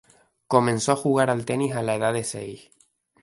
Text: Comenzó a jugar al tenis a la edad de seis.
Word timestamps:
Comenzó 0.47 0.93
a 0.93 0.95
jugar 0.95 1.29
al 1.29 1.45
tenis 1.45 1.75
a 1.75 1.83
la 1.83 1.93
edad 1.93 2.11
de 2.11 2.23
seis. 2.23 2.71